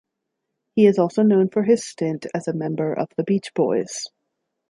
He 0.73 0.87
is 0.87 0.97
also 0.97 1.21
known 1.21 1.49
for 1.51 1.61
his 1.61 1.85
stint 1.85 2.25
as 2.33 2.47
a 2.47 2.53
member 2.53 2.91
of 2.91 3.09
The 3.17 3.23
Beach 3.23 3.53
Boys. 3.53 4.07